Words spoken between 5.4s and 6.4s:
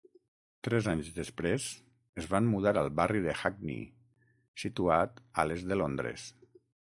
a l'est de Londres.